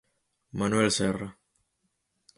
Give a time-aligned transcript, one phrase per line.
[0.59, 1.29] Manuel Serra.